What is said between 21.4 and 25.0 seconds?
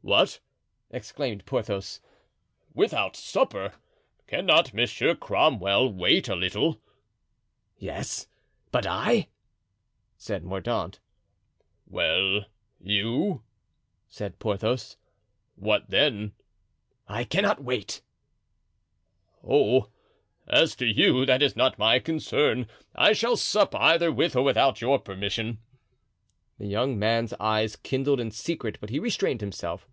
is not my concern, and I shall sup either with or without your